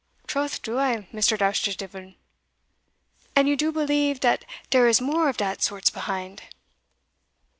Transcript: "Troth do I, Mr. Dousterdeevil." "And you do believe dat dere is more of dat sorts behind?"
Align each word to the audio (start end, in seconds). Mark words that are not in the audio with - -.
"Troth 0.25 0.63
do 0.63 0.79
I, 0.79 1.07
Mr. 1.13 1.37
Dousterdeevil." 1.37 2.15
"And 3.35 3.47
you 3.47 3.55
do 3.55 3.71
believe 3.71 4.19
dat 4.19 4.45
dere 4.71 4.87
is 4.87 4.99
more 4.99 5.29
of 5.29 5.37
dat 5.37 5.61
sorts 5.61 5.91
behind?" 5.91 6.41